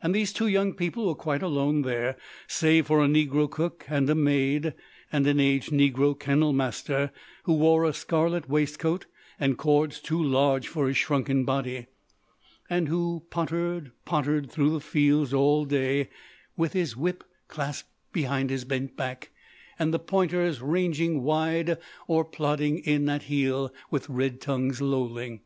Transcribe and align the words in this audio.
And 0.00 0.14
these 0.14 0.32
two 0.32 0.46
young 0.46 0.74
people 0.74 1.04
were 1.08 1.16
quite 1.16 1.42
alone 1.42 1.82
there, 1.82 2.16
save 2.46 2.86
for 2.86 3.02
a 3.02 3.08
negro 3.08 3.50
cook 3.50 3.84
and 3.88 4.08
a 4.08 4.14
maid, 4.14 4.72
and 5.10 5.26
an 5.26 5.40
aged 5.40 5.70
negro 5.72 6.16
kennel 6.16 6.52
master 6.52 7.10
who 7.42 7.54
wore 7.54 7.84
a 7.84 7.92
scarlet 7.92 8.48
waistcoat 8.48 9.06
and 9.40 9.58
cords 9.58 9.98
too 9.98 10.22
large 10.22 10.68
for 10.68 10.86
his 10.86 10.96
shrunken 10.96 11.44
body, 11.44 11.88
and 12.70 12.86
who 12.86 13.24
pottered, 13.30 13.90
pottered 14.04 14.48
through 14.48 14.70
the 14.70 14.80
fields 14.80 15.34
all 15.34 15.64
day, 15.64 16.08
with 16.56 16.72
his 16.72 16.96
whip 16.96 17.24
clasped 17.48 17.90
behind 18.12 18.50
his 18.50 18.64
bent 18.64 18.96
back 18.96 19.30
and 19.76 19.92
the 19.92 19.98
pointers 19.98 20.62
ranging 20.62 21.20
wide, 21.24 21.78
or 22.06 22.24
plodding 22.24 22.78
in 22.78 23.08
at 23.08 23.24
heel 23.24 23.74
with 23.90 24.08
red 24.08 24.40
tongues 24.40 24.80
lolling. 24.80 25.40